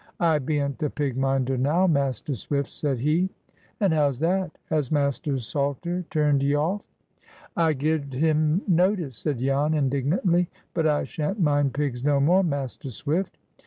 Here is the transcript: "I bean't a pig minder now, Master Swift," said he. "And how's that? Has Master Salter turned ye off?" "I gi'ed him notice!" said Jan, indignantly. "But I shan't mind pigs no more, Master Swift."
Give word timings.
"I 0.19 0.39
bean't 0.39 0.81
a 0.81 0.89
pig 0.89 1.15
minder 1.15 1.59
now, 1.59 1.85
Master 1.85 2.33
Swift," 2.33 2.71
said 2.71 2.97
he. 2.97 3.29
"And 3.79 3.93
how's 3.93 4.17
that? 4.17 4.57
Has 4.71 4.91
Master 4.91 5.37
Salter 5.37 6.05
turned 6.09 6.41
ye 6.41 6.55
off?" 6.55 6.81
"I 7.55 7.73
gi'ed 7.73 8.11
him 8.15 8.63
notice!" 8.67 9.15
said 9.15 9.37
Jan, 9.37 9.75
indignantly. 9.75 10.49
"But 10.73 10.87
I 10.87 11.03
shan't 11.03 11.39
mind 11.39 11.75
pigs 11.75 12.03
no 12.03 12.19
more, 12.19 12.41
Master 12.41 12.89
Swift." 12.89 13.37